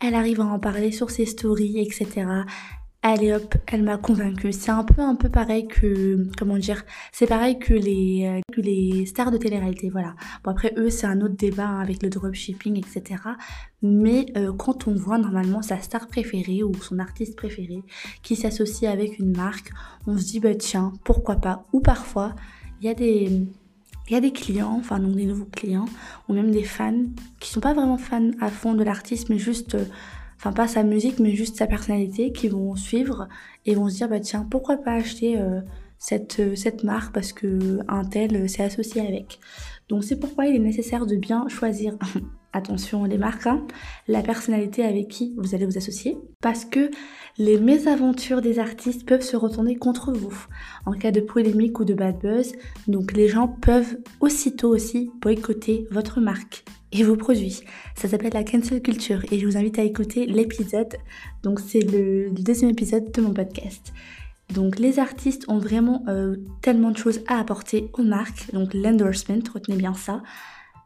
elle 0.00 0.16
arrive 0.16 0.40
à 0.40 0.46
en 0.46 0.58
parler 0.58 0.90
sur 0.90 1.12
ses 1.12 1.24
stories, 1.24 1.78
etc. 1.78 2.26
Allez 3.04 3.32
hop, 3.32 3.56
elle 3.66 3.82
m'a 3.82 3.96
convaincue. 3.96 4.52
C'est 4.52 4.70
un 4.70 4.84
peu 4.84 5.02
un 5.02 5.16
peu 5.16 5.28
pareil 5.28 5.66
que 5.66 6.24
comment 6.38 6.56
dire, 6.56 6.84
c'est 7.10 7.26
pareil 7.26 7.58
que 7.58 7.74
les 7.74 8.40
euh, 8.40 8.60
les 8.62 9.06
stars 9.06 9.32
de 9.32 9.38
télé-réalité, 9.38 9.90
voilà. 9.90 10.14
Bon 10.44 10.52
après 10.52 10.72
eux 10.76 10.88
c'est 10.88 11.08
un 11.08 11.20
autre 11.20 11.34
débat 11.34 11.66
hein, 11.66 11.80
avec 11.80 12.00
le 12.04 12.10
dropshipping, 12.10 12.78
etc. 12.78 13.20
Mais 13.82 14.26
euh, 14.36 14.52
quand 14.52 14.86
on 14.86 14.94
voit 14.94 15.18
normalement 15.18 15.62
sa 15.62 15.80
star 15.80 16.06
préférée 16.06 16.62
ou 16.62 16.72
son 16.74 17.00
artiste 17.00 17.34
préféré 17.34 17.82
qui 18.22 18.36
s'associe 18.36 18.92
avec 18.92 19.18
une 19.18 19.36
marque, 19.36 19.72
on 20.06 20.16
se 20.16 20.24
dit 20.24 20.38
bah 20.38 20.54
tiens 20.54 20.92
pourquoi 21.02 21.36
pas? 21.36 21.64
Ou 21.72 21.80
parfois 21.80 22.36
il 22.80 22.86
y 22.86 22.88
a 22.88 22.94
des 22.94 23.30
il 24.08 24.14
y 24.14 24.16
a 24.16 24.20
des 24.20 24.32
clients, 24.32 24.76
enfin 24.78 25.00
donc 25.00 25.16
des 25.16 25.26
nouveaux 25.26 25.46
clients, 25.46 25.86
ou 26.28 26.34
même 26.34 26.52
des 26.52 26.62
fans 26.62 27.02
qui 27.40 27.50
sont 27.50 27.60
pas 27.60 27.74
vraiment 27.74 27.98
fans 27.98 28.30
à 28.40 28.48
fond 28.48 28.74
de 28.74 28.84
l'artiste, 28.84 29.28
mais 29.28 29.38
juste 29.38 29.74
euh, 29.74 29.84
enfin 30.42 30.52
pas 30.52 30.66
sa 30.66 30.82
musique, 30.82 31.20
mais 31.20 31.36
juste 31.36 31.56
sa 31.56 31.68
personnalité, 31.68 32.32
qui 32.32 32.48
vont 32.48 32.74
suivre 32.74 33.28
et 33.64 33.76
vont 33.76 33.88
se 33.88 33.94
dire 33.94 34.08
bah 34.08 34.18
tiens 34.18 34.44
pourquoi 34.50 34.76
pas 34.76 34.94
acheter 34.94 35.38
euh, 35.38 35.60
cette, 35.98 36.40
euh, 36.40 36.56
cette 36.56 36.82
marque 36.82 37.14
parce 37.14 37.32
que 37.32 37.78
un 37.86 38.04
tel 38.04 38.34
euh, 38.34 38.48
s'est 38.48 38.64
associé 38.64 39.06
avec. 39.06 39.38
Donc 39.88 40.02
c'est 40.02 40.18
pourquoi 40.18 40.46
il 40.46 40.56
est 40.56 40.58
nécessaire 40.58 41.06
de 41.06 41.14
bien 41.14 41.46
choisir, 41.46 41.96
attention 42.52 43.04
les 43.04 43.18
marques, 43.18 43.46
hein, 43.46 43.66
la 44.08 44.22
personnalité 44.22 44.84
avec 44.84 45.08
qui 45.08 45.34
vous 45.36 45.54
allez 45.54 45.66
vous 45.66 45.78
associer, 45.78 46.18
parce 46.40 46.64
que 46.64 46.90
les 47.38 47.58
mésaventures 47.58 48.42
des 48.42 48.58
artistes 48.58 49.06
peuvent 49.06 49.22
se 49.22 49.36
retourner 49.36 49.76
contre 49.76 50.12
vous 50.12 50.46
en 50.84 50.92
cas 50.92 51.10
de 51.10 51.20
polémique 51.20 51.80
ou 51.80 51.84
de 51.84 51.94
bad 51.94 52.18
buzz. 52.18 52.52
Donc 52.88 53.12
les 53.12 53.28
gens 53.28 53.48
peuvent 53.48 53.96
aussitôt 54.20 54.68
aussi 54.68 55.10
boycotter 55.20 55.86
votre 55.90 56.20
marque 56.20 56.64
et 56.92 57.02
vos 57.02 57.16
produits. 57.16 57.60
Ça 57.96 58.08
s'appelle 58.08 58.34
la 58.34 58.44
cancel 58.44 58.82
culture 58.82 59.22
et 59.30 59.38
je 59.38 59.46
vous 59.46 59.56
invite 59.56 59.78
à 59.78 59.82
écouter 59.82 60.26
l'épisode. 60.26 60.94
Donc 61.42 61.60
c'est 61.60 61.80
le, 61.80 62.30
deuxième 62.30 62.70
épisode 62.70 63.10
de 63.10 63.20
mon 63.22 63.32
podcast. 63.32 63.92
Donc 64.52 64.78
les 64.78 64.98
artistes 64.98 65.46
ont 65.48 65.58
vraiment 65.58 66.04
euh, 66.08 66.36
tellement 66.60 66.90
de 66.90 66.98
choses 66.98 67.22
à 67.26 67.38
apporter 67.38 67.90
aux 67.94 68.02
marques. 68.02 68.52
Donc 68.52 68.74
l'endorsement, 68.74 69.38
retenez 69.54 69.76
bien 69.76 69.94
ça. 69.94 70.22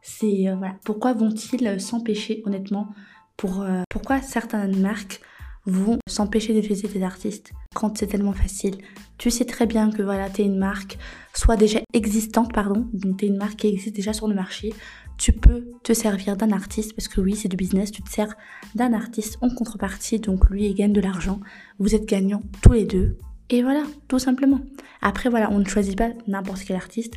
C'est 0.09 0.45
voilà. 0.57 0.75
Pourquoi 0.85 1.13
vont-ils 1.13 1.81
s'empêcher 1.81 2.41
honnêtement 2.45 2.87
pour 3.35 3.65
pourquoi 3.89 4.21
certaines 4.21 4.79
marques 4.79 5.19
vont 5.65 5.99
s'empêcher 6.07 6.53
d'utiliser 6.53 6.87
des 6.87 7.03
artistes 7.03 7.51
quand 7.75 7.97
c'est 7.97 8.07
tellement 8.07 8.31
facile? 8.31 8.77
Tu 9.17 9.29
sais 9.29 9.43
très 9.43 9.65
bien 9.65 9.91
que 9.91 10.01
voilà, 10.01 10.29
tu 10.29 10.41
es 10.41 10.45
une 10.45 10.57
marque, 10.57 10.97
soit 11.33 11.57
déjà 11.57 11.79
existante, 11.93 12.53
pardon, 12.53 12.87
donc 12.93 13.17
tu 13.17 13.25
es 13.25 13.27
une 13.27 13.37
marque 13.37 13.57
qui 13.57 13.67
existe 13.67 13.95
déjà 13.95 14.13
sur 14.13 14.27
le 14.29 14.35
marché, 14.35 14.73
tu 15.17 15.33
peux 15.33 15.67
te 15.83 15.91
servir 15.91 16.37
d'un 16.37 16.51
artiste, 16.51 16.95
parce 16.95 17.07
que 17.07 17.19
oui, 17.19 17.35
c'est 17.35 17.49
du 17.49 17.57
business, 17.57 17.91
tu 17.91 18.01
te 18.01 18.09
sers 18.09 18.33
d'un 18.75 18.93
artiste 18.93 19.37
en 19.41 19.49
contrepartie, 19.49 20.19
donc 20.19 20.49
lui, 20.49 20.67
il 20.67 20.75
gagne 20.75 20.93
de 20.93 21.01
l'argent, 21.01 21.39
vous 21.79 21.95
êtes 21.95 22.05
gagnants 22.05 22.43
tous 22.61 22.73
les 22.73 22.85
deux, 22.85 23.17
et 23.49 23.63
voilà, 23.63 23.83
tout 24.07 24.19
simplement. 24.19 24.59
Après, 25.01 25.29
voilà, 25.29 25.49
on 25.51 25.59
ne 25.59 25.65
choisit 25.65 25.97
pas 25.97 26.09
n'importe 26.27 26.63
quel 26.63 26.75
artiste, 26.75 27.15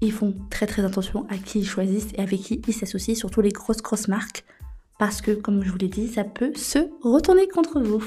ils 0.00 0.12
font 0.12 0.34
très 0.50 0.66
très 0.66 0.84
attention 0.84 1.26
à 1.28 1.36
qui 1.36 1.60
ils 1.60 1.68
choisissent 1.68 2.12
et 2.14 2.20
avec 2.20 2.40
qui 2.40 2.60
ils 2.66 2.74
s'associent, 2.74 3.14
surtout 3.14 3.40
les 3.40 3.50
grosses 3.50 3.82
grosses 3.82 4.08
marques 4.08 4.44
parce 4.98 5.20
que, 5.20 5.32
comme 5.32 5.62
je 5.64 5.70
vous 5.70 5.78
l'ai 5.78 5.88
dit, 5.88 6.08
ça 6.08 6.24
peut 6.24 6.52
se 6.54 6.78
retourner 7.02 7.48
contre 7.48 7.80
vous. 7.80 8.04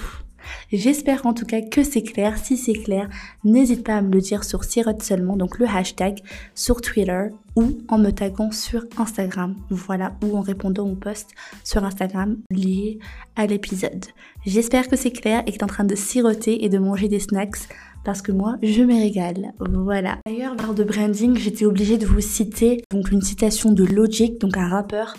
J'espère 0.71 1.25
en 1.25 1.33
tout 1.33 1.45
cas 1.45 1.61
que 1.61 1.83
c'est 1.83 2.03
clair. 2.03 2.37
Si 2.37 2.55
c'est 2.55 2.73
clair, 2.73 3.09
n'hésite 3.43 3.83
pas 3.83 3.97
à 3.97 4.01
me 4.01 4.13
le 4.13 4.21
dire 4.21 4.45
sur 4.45 4.63
Sirote 4.63 5.03
seulement, 5.03 5.35
donc 5.35 5.59
le 5.59 5.67
hashtag 5.67 6.19
sur 6.55 6.79
Twitter 6.79 7.27
ou 7.55 7.79
en 7.89 7.97
me 7.97 8.11
taguant 8.11 8.51
sur 8.51 8.85
Instagram. 8.97 9.55
Voilà, 9.69 10.15
ou 10.23 10.37
en 10.37 10.41
répondant 10.41 10.87
au 10.87 10.95
post 10.95 11.31
sur 11.65 11.83
Instagram 11.83 12.37
lié 12.49 12.99
à 13.35 13.45
l'épisode. 13.47 14.05
J'espère 14.45 14.87
que 14.87 14.95
c'est 14.95 15.11
clair 15.11 15.43
et 15.45 15.51
que 15.51 15.57
tu 15.57 15.59
es 15.59 15.63
en 15.63 15.67
train 15.67 15.83
de 15.83 15.95
siroter 15.95 16.63
et 16.63 16.69
de 16.69 16.77
manger 16.77 17.09
des 17.09 17.19
snacks 17.19 17.67
parce 18.07 18.21
que 18.21 18.31
moi, 18.31 18.55
je 18.63 18.83
me 18.83 18.93
régale. 18.93 19.53
Voilà. 19.59 20.19
D'ailleurs, 20.25 20.55
lors 20.55 20.73
de 20.73 20.85
branding, 20.85 21.35
j'étais 21.35 21.65
obligée 21.65 21.97
de 21.97 22.05
vous 22.05 22.21
citer 22.21 22.81
donc 22.89 23.11
une 23.11 23.21
citation 23.21 23.73
de 23.73 23.83
Logic, 23.83 24.39
donc 24.39 24.55
un 24.55 24.69
rappeur 24.69 25.13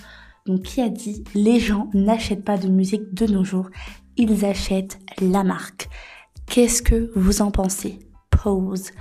donc 0.46 0.62
qui 0.62 0.80
a 0.80 0.88
dit 0.88 1.22
les 1.34 1.60
gens 1.60 1.90
n'achètent 1.92 2.46
pas 2.46 2.56
de 2.56 2.68
musique 2.68 3.12
de 3.12 3.26
nos 3.26 3.44
jours, 3.44 3.68
ils 4.16 4.42
achètent 4.46 4.98
la 5.20 5.44
marque. 5.44 5.90
Qu'est-ce 6.46 6.80
que 6.80 7.10
vous 7.14 7.42
en 7.42 7.50
pensez? 7.50 7.98
Pause. 8.30 8.92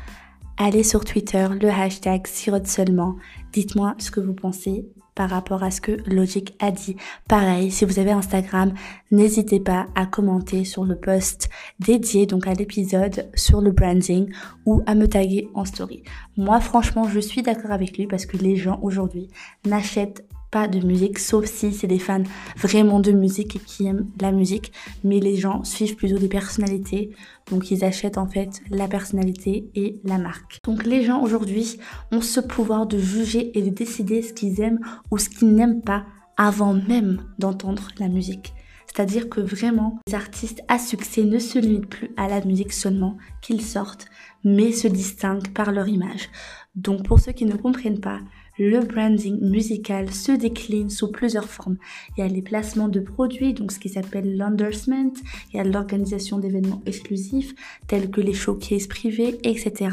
Allez 0.58 0.84
sur 0.84 1.06
Twitter, 1.06 1.48
le 1.62 1.70
hashtag 1.70 2.28
sirote 2.28 2.68
seulement. 2.68 3.16
Dites-moi 3.54 3.96
ce 4.00 4.12
que 4.12 4.20
vous 4.20 4.34
pensez 4.34 4.86
par 5.18 5.32
rapport 5.32 5.64
à 5.64 5.72
ce 5.72 5.82
que 5.82 5.94
Logic 6.06 6.56
a 6.60 6.70
dit. 6.70 6.96
Pareil, 7.28 7.72
si 7.72 7.86
vous 7.86 7.98
avez 7.98 8.12
Instagram, 8.12 8.72
n'hésitez 9.12 9.60
pas 9.60 9.88
à 9.96 10.06
commenter 10.06 10.64
sur 10.64 10.86
le 10.86 10.96
post 10.96 11.50
dédié 11.80 12.28
donc 12.28 12.46
à 12.46 12.54
l'épisode 12.54 13.28
sur 13.34 13.60
le 13.60 13.72
branding 13.72 14.32
ou 14.68 14.84
à 14.86 14.94
me 14.94 15.08
taguer 15.08 15.50
en 15.56 15.66
story. 15.66 16.04
Moi 16.38 16.60
franchement, 16.60 17.10
je 17.10 17.20
suis 17.20 17.42
d'accord 17.42 17.72
avec 17.72 17.98
lui 17.98 18.06
parce 18.06 18.28
que 18.28 18.38
les 18.38 18.56
gens 18.56 18.80
aujourd'hui 18.84 19.28
n'achètent 19.66 20.24
de 20.66 20.84
musique, 20.84 21.20
sauf 21.20 21.46
si 21.46 21.72
c'est 21.72 21.86
des 21.86 22.00
fans 22.00 22.24
vraiment 22.56 23.00
de 23.00 23.12
musique 23.12 23.58
et 23.58 23.60
qui 23.60 23.86
aiment 23.86 24.08
la 24.20 24.32
musique. 24.32 24.72
Mais 25.04 25.20
les 25.20 25.36
gens 25.36 25.64
suivent 25.64 25.96
plutôt 25.96 26.18
des 26.18 26.28
personnalités, 26.28 27.12
donc 27.52 27.70
ils 27.70 27.86
achètent 27.86 28.18
en 28.18 28.28
fait 28.28 28.62
la 28.72 28.88
personnalité 28.88 29.70
et 29.76 30.00
la 30.04 30.18
marque. 30.18 30.58
Donc 30.64 30.86
les 30.86 31.04
gens 31.04 31.22
aujourd'hui 31.22 31.78
ont 32.12 32.22
ce 32.22 32.40
pouvoir 32.40 32.88
de 32.88 32.98
juger 32.98 33.56
et 33.56 33.62
de 33.62 33.70
décider 33.70 34.24
ce 34.24 34.34
qu'ils 34.34 34.60
aiment 34.62 34.80
ou 35.12 35.20
ce 35.20 35.30
qu'ils 35.30 35.54
n'aiment 35.54 35.82
pas 35.82 36.06
avant 36.38 36.74
même 36.74 37.24
d'entendre 37.38 37.90
la 38.00 38.08
musique. 38.08 38.54
C'est-à-dire 38.88 39.30
que 39.30 39.42
vraiment, 39.42 40.00
les 40.08 40.16
artistes 40.16 40.62
à 40.68 40.80
succès 40.80 41.24
ne 41.24 41.38
se 41.38 41.60
limitent 41.60 41.90
plus 41.90 42.10
à 42.18 42.28
la 42.28 42.44
musique 42.44 42.74
seulement 42.74 43.18
qu'ils 43.42 43.62
sortent, 43.62 44.08
mais 44.44 44.72
se 44.72 44.88
distinguent 44.88 45.54
par 45.54 45.72
leur 45.72 45.88
image. 45.88 46.30
Donc 46.76 47.04
pour 47.04 47.20
ceux 47.20 47.32
qui 47.32 47.46
ne 47.46 47.58
comprennent 47.58 48.00
pas, 48.00 48.22
le 48.58 48.80
branding 48.80 49.40
musical 49.42 50.12
se 50.12 50.32
décline 50.32 50.90
sous 50.90 51.12
plusieurs 51.12 51.50
formes. 51.50 51.78
Il 52.18 52.22
y 52.22 52.24
a 52.24 52.28
les 52.28 52.42
placements 52.42 52.88
de 52.88 53.00
produits, 53.00 53.54
donc 53.54 53.72
ce 53.72 53.80
qui 53.80 53.90
s'appelle 53.90 54.38
l'endorsement, 54.38 55.12
il 55.54 55.58
y 55.58 55.60
a 55.60 55.64
l'organisation 55.64 56.40
d'événements 56.40 56.82
exclusifs 56.86 57.54
tels 57.88 58.10
que 58.10 58.22
les 58.22 58.34
showcases 58.34 58.88
privés, 58.88 59.38
etc. 59.44 59.90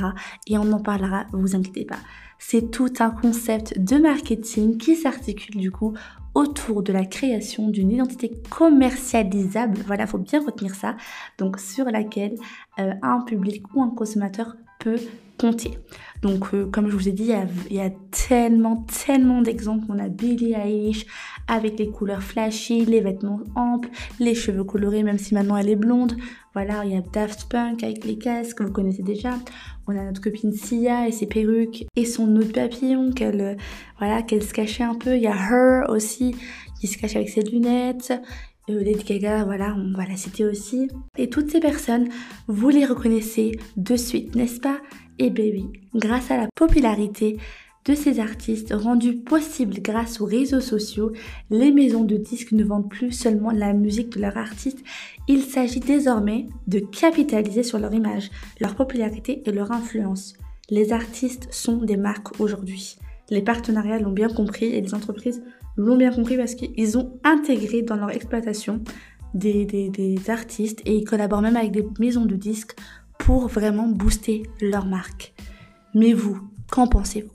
Et 0.47 0.59
on 0.59 0.73
en 0.73 0.81
parlera, 0.81 1.27
vous 1.33 1.55
inquiétez 1.55 1.85
pas. 1.85 1.99
C'est 2.39 2.71
tout 2.71 2.93
un 2.99 3.11
concept 3.11 3.79
de 3.79 3.97
marketing 3.97 4.77
qui 4.77 4.97
s'articule 4.97 5.57
du 5.57 5.71
coup 5.71 5.95
autour 6.35 6.83
de 6.83 6.93
la 6.93 7.05
création 7.05 7.69
d'une 7.69 7.93
identité 7.93 8.33
commercialisable. 8.51 9.79
Voilà, 9.87 10.07
faut 10.07 10.19
bien 10.19 10.45
retenir 10.45 10.75
ça. 10.75 10.97
Donc 11.39 11.59
sur 11.61 11.87
laquelle 11.87 12.35
euh, 12.79 12.93
un 13.03 13.21
public 13.21 13.63
ou 13.75 13.83
un 13.83 13.91
consommateur 13.91 14.57
peut 14.81 14.99
compter. 15.39 15.79
Donc, 16.25 16.55
euh, 16.55 16.65
comme 16.65 16.89
je 16.89 16.97
vous 16.97 17.07
ai 17.07 17.13
dit, 17.13 17.33
il 17.69 17.77
y 17.77 17.81
a, 17.81 17.91
tellement, 18.11 18.87
tellement 19.05 19.43
d'exemples. 19.43 19.85
On 19.91 19.99
a 19.99 20.09
Billie 20.09 20.55
Eilish 20.55 21.05
avec 21.49 21.79
les 21.79 21.91
couleurs 21.91 22.23
flashy, 22.23 22.87
les 22.87 23.03
vêtements 23.03 23.41
amples, 23.55 23.91
les 24.21 24.35
cheveux 24.35 24.65
colorés, 24.65 25.03
même 25.03 25.19
si 25.19 25.35
maintenant 25.35 25.59
elle 25.59 25.69
est 25.69 25.77
blonde. 25.77 26.17
Voilà, 26.55 26.83
il 26.87 26.93
y 26.93 26.97
a 26.97 27.03
Daft 27.03 27.51
Punk 27.51 27.85
avec 27.85 28.07
les 28.07 28.17
casques, 28.17 28.63
vous 28.63 28.73
connaissez 28.73 29.03
déjà. 29.03 29.35
On 29.87 29.95
a 29.99 30.03
notre 30.03 30.23
copine 30.23 30.53
Sia 30.53 31.07
et 31.07 31.13
ses 31.13 31.27
perruques 31.27 31.85
et 31.95 32.07
son 32.07 32.27
nœud 32.27 32.47
papillon 32.47 33.13
qu'elle 33.13 33.41
euh, 33.43 33.55
voilà, 33.99 34.23
qu'elle 34.23 34.43
se 34.43 34.55
cachait 34.55 34.85
un 34.85 34.95
peu. 34.95 35.17
Il 35.17 35.23
y 35.23 35.27
a 35.27 35.35
Her 35.35 35.91
aussi 35.91 36.35
qui 36.81 36.87
se 36.87 36.97
cache 36.97 37.17
avec 37.17 37.29
ses 37.29 37.43
lunettes. 37.43 38.15
Euh, 38.71 38.83
Lady 38.83 39.05
Gaga, 39.05 39.45
voilà, 39.45 39.77
on 39.77 39.93
va 39.93 40.07
la 40.07 40.17
citer 40.17 40.47
aussi. 40.47 40.89
Et 41.19 41.29
toutes 41.29 41.51
ces 41.51 41.61
personnes, 41.61 42.09
vous 42.49 42.71
les 42.71 42.87
reconnaissez 42.87 43.59
de 43.77 43.95
suite, 43.95 44.35
n'est-ce 44.35 44.59
pas? 44.59 44.79
Eh 45.19 45.31
bien 45.31 45.47
oui, 45.47 45.67
grâce 45.95 46.31
à 46.31 46.37
la 46.37 46.49
popularité 46.55 47.39
de 47.85 47.95
ces 47.95 48.19
artistes 48.19 48.73
rendus 48.73 49.17
possibles 49.17 49.81
grâce 49.81 50.21
aux 50.21 50.25
réseaux 50.25 50.61
sociaux, 50.61 51.13
les 51.51 51.71
maisons 51.71 52.05
de 52.05 52.17
disques 52.17 52.53
ne 52.53 52.65
vendent 52.65 52.89
plus 52.89 53.13
seulement 53.13 53.51
la 53.51 53.75
musique 53.75 54.11
de 54.11 54.21
leurs 54.21 54.39
artistes, 54.39 54.83
il 55.29 55.43
s'agit 55.43 55.81
désormais 55.81 56.47
de 56.67 56.79
capitaliser 56.79 57.63
sur 57.63 57.79
leur 57.79 57.93
image, 57.93 58.31
leur 58.61 58.75
popularité 58.75 59.43
et 59.45 59.53
leur 59.53 59.71
influence. 59.73 60.35
Les 60.71 60.93
artistes 60.93 61.49
sont 61.53 61.77
des 61.77 61.99
marques 61.99 62.41
aujourd'hui. 62.41 62.97
Les 63.31 63.43
partenariats 63.43 63.99
l'ont 63.99 64.13
bien 64.13 64.29
compris 64.29 64.67
et 64.67 64.81
les 64.81 64.95
entreprises 64.95 65.43
l'ont 65.77 65.97
bien 65.97 66.13
compris 66.13 66.37
parce 66.37 66.55
qu'ils 66.55 66.97
ont 66.97 67.19
intégré 67.23 67.83
dans 67.83 67.97
leur 67.97 68.11
exploitation 68.11 68.81
des, 69.35 69.65
des 69.67 70.31
artistes 70.31 70.81
et 70.87 70.95
ils 70.97 71.05
collaborent 71.05 71.43
même 71.43 71.57
avec 71.57 71.73
des 71.73 71.85
maisons 71.99 72.25
de 72.25 72.37
disques 72.37 72.77
pour 73.19 73.49
vraiment 73.49 73.89
booster 73.89 74.45
leur 74.61 74.87
marque. 74.87 75.35
Mais 75.95 76.13
vous, 76.13 76.41
qu'en 76.71 76.87
pensez-vous? 76.87 77.31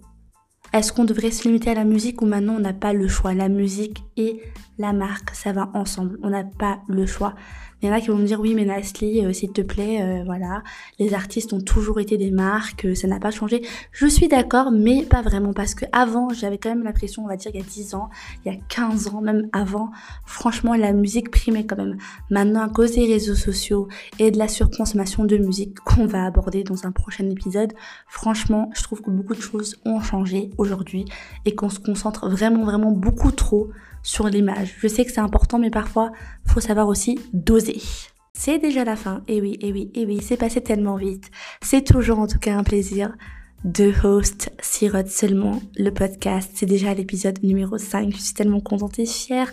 Est-ce 0.72 0.94
qu'on 0.94 1.06
devrait 1.06 1.32
se 1.32 1.48
limiter 1.48 1.72
à 1.72 1.76
la 1.76 1.84
musique 1.84 2.22
ou 2.22 2.26
maintenant 2.26 2.56
on 2.56 2.60
n'a 2.60 2.74
pas 2.74 2.94
le 2.94 3.08
choix? 3.08 3.34
La 3.34 3.50
musique 3.50 4.04
et 4.18 4.42
la 4.80 4.94
marque, 4.94 5.32
ça 5.36 5.52
va 5.52 5.70
ensemble. 5.74 6.18
On 6.24 6.30
n'a 6.30 6.44
pas 6.44 6.80
le 6.88 7.06
choix. 7.06 7.36
Il 7.82 7.88
y 7.88 7.92
en 7.92 7.96
a 7.96 8.02
qui 8.02 8.08
vont 8.08 8.18
me 8.18 8.26
dire 8.26 8.42
oui 8.42 8.56
mais 8.56 8.66
Nasli, 8.66 9.26
euh, 9.26 9.32
s'il 9.32 9.54
te 9.54 9.62
plaît, 9.62 10.02
euh, 10.02 10.24
voilà, 10.26 10.64
les 11.00 11.14
artistes 11.14 11.54
ont 11.54 11.62
toujours 11.62 12.02
été 12.02 12.18
des 12.18 12.30
marques, 12.30 12.84
euh, 12.84 12.96
ça 12.96 13.08
n'a 13.08 13.20
pas 13.20 13.32
changé. 13.32 13.62
Je 13.94 14.06
suis 14.06 14.28
d'accord, 14.28 14.72
mais 14.72 15.04
pas 15.04 15.22
vraiment 15.22 15.54
parce 15.54 15.76
que 15.76 15.86
avant 15.94 16.30
j'avais 16.30 16.58
quand 16.58 16.70
même 16.70 16.84
l'impression, 16.84 17.24
on 17.24 17.28
va 17.28 17.38
dire 17.38 17.52
il 17.54 17.60
y 17.60 17.64
a 17.64 17.66
10 17.66 17.96
ans, 17.96 18.10
il 18.44 18.52
y 18.52 18.56
a 18.56 18.60
15 18.68 19.08
ans, 19.08 19.22
même 19.22 19.48
avant, 19.54 19.92
franchement 20.26 20.76
la 20.76 20.92
musique 20.92 21.32
primait 21.32 21.66
quand 21.66 21.78
même. 21.78 21.98
Maintenant 22.30 22.64
à 22.64 22.70
cause 22.70 22.96
des 22.96 23.06
réseaux 23.06 23.36
sociaux 23.36 23.88
et 24.18 24.30
de 24.30 24.38
la 24.38 24.50
surconsommation 24.50 25.24
de 25.24 25.38
musique 25.38 25.80
qu'on 25.80 26.06
va 26.06 26.26
aborder 26.26 26.64
dans 26.66 26.86
un 26.86 26.92
prochain 26.92 27.30
épisode, 27.30 27.72
franchement 28.08 28.70
je 28.76 28.84
trouve 28.84 29.02
que 29.02 29.10
beaucoup 29.10 29.36
de 29.36 29.42
choses 29.42 29.78
ont 29.86 30.02
changé 30.02 30.50
aujourd'hui 30.58 31.06
et 31.46 31.56
qu'on 31.56 31.70
se 31.70 31.80
concentre 31.80 32.30
vraiment 32.30 32.66
vraiment 32.66 32.92
beaucoup 32.92 33.32
trop 33.32 33.70
sur 34.04 34.28
l'image. 34.28 34.69
Je 34.78 34.88
sais 34.88 35.06
que 35.06 35.12
c'est 35.12 35.20
important, 35.20 35.60
mais 35.60 35.70
parfois, 35.70 36.12
faut 36.46 36.60
savoir 36.60 36.88
aussi 36.88 37.20
doser. 37.34 37.82
C'est 38.34 38.60
déjà 38.60 38.84
la 38.86 38.96
fin. 38.96 39.24
Et 39.28 39.42
oui, 39.42 39.58
et 39.62 39.72
oui, 39.72 39.92
et 39.94 40.06
oui, 40.06 40.20
c'est 40.22 40.38
passé 40.38 40.62
tellement 40.62 40.96
vite. 40.96 41.30
C'est 41.62 41.84
toujours 41.84 42.20
en 42.20 42.28
tout 42.28 42.40
cas 42.40 42.56
un 42.56 42.64
plaisir 42.64 43.14
de 43.66 43.92
host 44.04 44.52
Sirote 44.62 45.10
seulement 45.10 45.62
le 45.76 45.92
podcast. 45.92 46.52
C'est 46.54 46.66
déjà 46.66 46.94
l'épisode 46.94 47.44
numéro 47.44 47.78
5. 47.78 48.12
Je 48.14 48.18
suis 48.18 48.34
tellement 48.34 48.62
contente 48.62 49.00
et 49.00 49.06
fière 49.06 49.52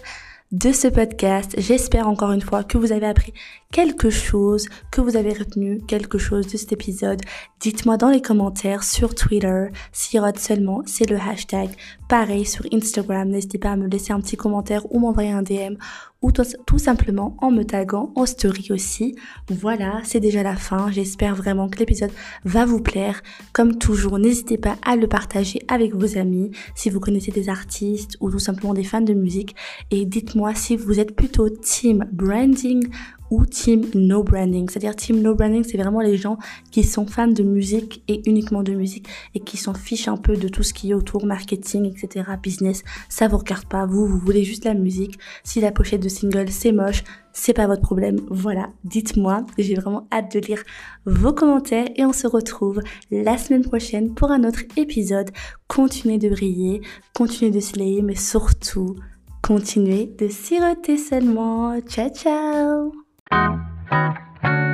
de 0.52 0.70
ce 0.70 0.86
podcast. 0.86 1.54
J'espère 1.58 2.08
encore 2.08 2.30
une 2.30 2.40
fois 2.40 2.62
que 2.62 2.78
vous 2.78 2.92
avez 2.92 3.06
appris 3.06 3.32
quelque 3.72 4.10
chose, 4.10 4.68
que 4.92 5.00
vous 5.00 5.16
avez 5.16 5.32
retenu 5.32 5.80
quelque 5.88 6.18
chose 6.18 6.46
de 6.46 6.56
cet 6.56 6.72
épisode. 6.72 7.20
Dites-moi 7.60 7.96
dans 7.96 8.10
les 8.10 8.22
commentaires 8.22 8.84
sur 8.84 9.14
Twitter, 9.14 9.66
Sirote 9.92 10.38
seulement, 10.38 10.82
c'est 10.86 11.10
le 11.10 11.16
hashtag. 11.16 11.70
Pareil 12.08 12.44
sur 12.44 12.64
Instagram, 12.72 13.28
n'hésitez 13.28 13.58
pas 13.58 13.72
à 13.72 13.76
me 13.76 13.88
laisser 13.88 14.12
un 14.12 14.20
petit 14.20 14.36
commentaire 14.36 14.86
ou 14.92 15.00
m'envoyer 15.00 15.32
un 15.32 15.42
DM 15.42 15.74
ou 16.22 16.32
tout 16.32 16.78
simplement 16.78 17.36
en 17.40 17.50
me 17.50 17.62
taguant 17.62 18.12
en 18.14 18.26
story 18.26 18.68
aussi. 18.70 19.14
Voilà, 19.48 20.00
c'est 20.04 20.20
déjà 20.20 20.42
la 20.42 20.56
fin. 20.56 20.90
J'espère 20.90 21.34
vraiment 21.34 21.68
que 21.68 21.78
l'épisode 21.78 22.10
va 22.44 22.64
vous 22.64 22.80
plaire. 22.80 23.22
Comme 23.52 23.78
toujours, 23.78 24.18
n'hésitez 24.18 24.58
pas 24.58 24.76
à 24.84 24.96
le 24.96 25.06
partager 25.06 25.60
avec 25.68 25.94
vos 25.94 26.18
amis 26.18 26.50
si 26.74 26.90
vous 26.90 27.00
connaissez 27.00 27.32
des 27.32 27.48
artistes 27.48 28.16
ou 28.20 28.30
tout 28.30 28.38
simplement 28.38 28.74
des 28.74 28.84
fans 28.84 29.00
de 29.00 29.14
musique. 29.14 29.54
Et 29.90 30.04
dites-moi 30.04 30.54
si 30.54 30.76
vous 30.76 30.98
êtes 30.98 31.14
plutôt 31.14 31.48
team 31.48 32.06
branding 32.12 32.88
ou 33.30 33.44
team 33.46 33.84
no 33.94 34.22
branding. 34.22 34.68
C'est-à-dire 34.68 34.96
team 34.96 35.20
no 35.20 35.34
branding, 35.34 35.64
c'est 35.64 35.78
vraiment 35.78 36.00
les 36.00 36.16
gens 36.16 36.38
qui 36.70 36.82
sont 36.82 37.06
fans 37.06 37.26
de 37.26 37.42
musique 37.42 38.02
et 38.08 38.22
uniquement 38.28 38.62
de 38.62 38.72
musique 38.72 39.08
et 39.34 39.40
qui 39.40 39.56
s'en 39.56 39.74
fichent 39.74 40.08
un 40.08 40.16
peu 40.16 40.36
de 40.36 40.48
tout 40.48 40.62
ce 40.62 40.72
qui 40.72 40.90
est 40.90 40.94
autour 40.94 41.26
marketing, 41.26 41.84
etc., 41.86 42.24
business. 42.42 42.82
Ça 43.08 43.28
vous 43.28 43.38
regarde 43.38 43.66
pas, 43.66 43.86
vous, 43.86 44.06
vous 44.06 44.18
voulez 44.18 44.44
juste 44.44 44.64
la 44.64 44.74
musique. 44.74 45.18
Si 45.44 45.60
la 45.60 45.72
pochette 45.72 46.02
de 46.02 46.08
single 46.08 46.50
c'est 46.50 46.72
moche, 46.72 47.02
c'est 47.36 47.52
pas 47.52 47.66
votre 47.66 47.82
problème. 47.82 48.18
Voilà, 48.30 48.70
dites-moi. 48.84 49.44
J'ai 49.58 49.74
vraiment 49.74 50.08
hâte 50.10 50.32
de 50.34 50.40
lire 50.40 50.62
vos 51.04 51.32
commentaires 51.32 51.86
et 51.94 52.04
on 52.04 52.12
se 52.12 52.26
retrouve 52.26 52.80
la 53.10 53.36
semaine 53.36 53.62
prochaine 53.62 54.14
pour 54.14 54.30
un 54.30 54.42
autre 54.44 54.62
épisode. 54.76 55.30
Continuez 55.68 56.18
de 56.18 56.30
briller, 56.30 56.80
continuez 57.14 57.52
de 57.52 57.60
slayer, 57.60 58.02
mais 58.02 58.14
surtout, 58.14 58.96
continuez 59.42 60.06
de 60.18 60.28
siroter 60.28 60.96
seulement. 60.96 61.78
Ciao, 61.82 62.08
ciao 62.08 63.05
Thank 63.30 63.60
you. 64.44 64.65